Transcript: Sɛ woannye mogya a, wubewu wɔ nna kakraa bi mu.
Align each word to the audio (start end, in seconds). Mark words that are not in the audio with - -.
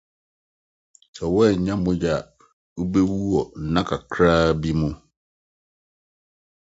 Sɛ 1.15 1.25
woannye 1.33 1.73
mogya 1.83 2.13
a, 2.19 2.23
wubewu 2.75 3.15
wɔ 3.31 3.41
nna 3.63 3.81
kakraa 3.89 4.45
bi 4.61 4.69
mu. 4.79 4.89